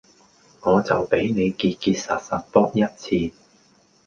[0.61, 3.35] 我就俾你結結實實仆一次